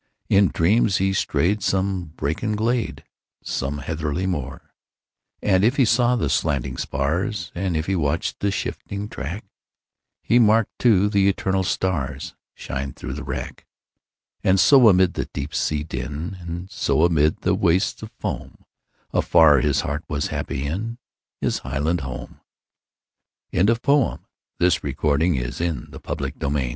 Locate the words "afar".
19.13-19.59